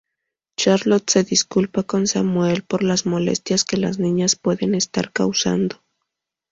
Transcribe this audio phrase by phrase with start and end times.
[0.57, 5.83] Charlotte se disculpa con Samuel por las molestias que las niñas pueden estar causando.